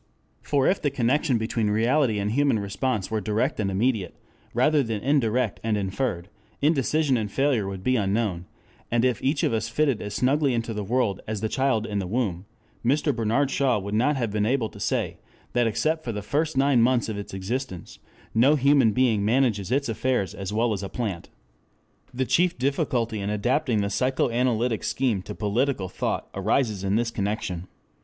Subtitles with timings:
[0.41, 4.15] For if the connection between reality and human response were direct and immediate,
[4.51, 6.27] rather than indirect and inferred,
[6.59, 8.45] indecision and failure would be unknown,
[8.89, 11.99] and (if each of us fitted as snugly into the world as the child in
[11.99, 12.47] the womb),
[12.83, 13.15] Mr.
[13.15, 15.17] Bernard Shaw would not have been able to say
[15.53, 17.99] that except for the first nine months of its existence
[18.33, 21.29] no human being manages its affairs as well as a plant.
[22.11, 27.67] The chief difficulty in adapting the psychoanalytic scheme to political thought arises in this connection.